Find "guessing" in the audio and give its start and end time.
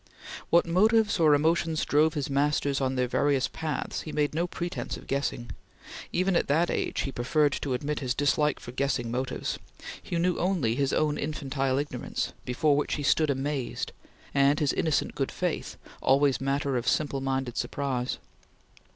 5.05-5.51, 8.71-9.11